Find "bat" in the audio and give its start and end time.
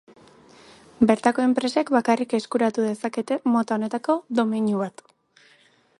4.87-5.07